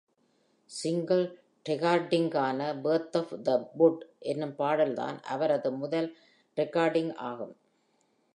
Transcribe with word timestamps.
Single 0.69 1.25
ரெகார்டிங்கான 1.65 2.59
“Birth 2.85 3.15
of 3.15 3.29
the 3.45 3.55
Budd” 3.77 3.99
என்னும் 4.31 4.55
பாடல்தான் 4.55 5.19
அவரது 5.27 5.71
முதல் 5.77 6.09
ரெகார்டிங் 6.57 7.13
ஆகும். 7.29 7.55